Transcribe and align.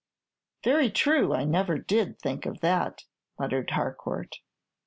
"Very 0.63 0.89
true; 0.89 1.31
I 1.31 1.43
never 1.43 1.77
did 1.77 2.17
think 2.17 2.47
of 2.47 2.61
that," 2.61 3.03
muttered 3.37 3.69
Harcourt. 3.69 4.39